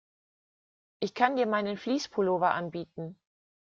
Ich 0.99 1.13
kann 1.13 1.35
dir 1.35 1.45
meinen 1.45 1.77
Fleece-Pullover 1.77 2.55
anbieten. 2.55 3.17